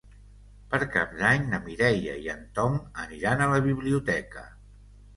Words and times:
Per 0.71 0.79
Cap 0.95 1.13
d'Any 1.19 1.45
na 1.51 1.59
Mireia 1.69 2.17
i 2.23 2.33
en 2.39 2.43
Tom 2.57 2.83
aniran 3.07 3.47
a 3.49 3.53
la 3.57 3.63
biblioteca. 3.71 4.49